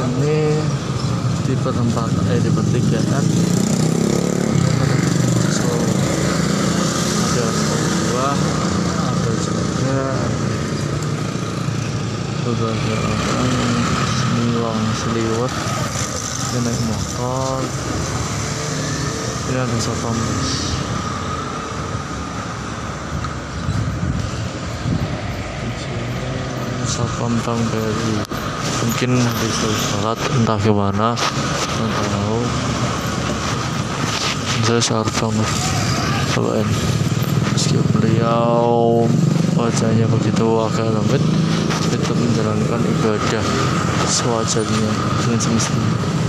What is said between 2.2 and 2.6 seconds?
eh di